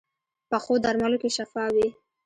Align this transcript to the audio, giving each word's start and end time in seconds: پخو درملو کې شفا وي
پخو 0.49 0.73
درملو 0.83 1.17
کې 1.21 1.29
شفا 1.37 1.65
وي 1.73 1.87